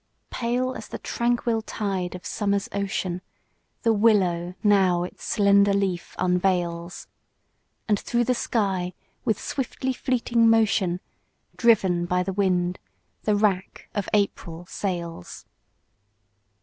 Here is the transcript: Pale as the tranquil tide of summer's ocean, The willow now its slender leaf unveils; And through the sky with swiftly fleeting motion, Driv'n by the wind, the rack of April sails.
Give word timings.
Pale 0.31 0.73
as 0.73 0.87
the 0.87 0.97
tranquil 0.97 1.61
tide 1.61 2.15
of 2.15 2.25
summer's 2.25 2.67
ocean, 2.71 3.21
The 3.83 3.93
willow 3.93 4.55
now 4.63 5.03
its 5.03 5.23
slender 5.23 5.73
leaf 5.75 6.15
unveils; 6.17 7.05
And 7.87 7.99
through 7.99 8.23
the 8.23 8.33
sky 8.33 8.95
with 9.25 9.39
swiftly 9.39 9.93
fleeting 9.93 10.49
motion, 10.49 11.01
Driv'n 11.55 12.05
by 12.07 12.23
the 12.23 12.33
wind, 12.33 12.79
the 13.25 13.35
rack 13.35 13.89
of 13.93 14.09
April 14.11 14.65
sails. 14.65 15.45